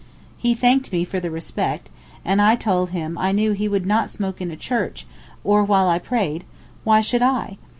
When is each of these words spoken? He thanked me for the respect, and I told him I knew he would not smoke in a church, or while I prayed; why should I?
He 0.39 0.55
thanked 0.55 0.91
me 0.91 1.05
for 1.05 1.19
the 1.19 1.29
respect, 1.29 1.91
and 2.25 2.41
I 2.41 2.55
told 2.55 2.89
him 2.89 3.19
I 3.19 3.31
knew 3.31 3.51
he 3.51 3.67
would 3.67 3.85
not 3.85 4.09
smoke 4.09 4.41
in 4.41 4.49
a 4.49 4.55
church, 4.57 5.05
or 5.43 5.63
while 5.63 5.87
I 5.87 5.99
prayed; 5.99 6.43
why 6.83 7.01
should 7.01 7.21
I? 7.21 7.59